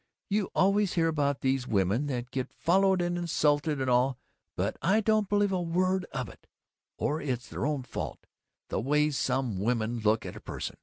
[0.31, 4.17] You always hear about these women that get followed and insulted and all,
[4.55, 6.47] but I don't believe a word of it,
[6.97, 8.25] or it's their own fault,
[8.69, 10.77] the way some women look at a person.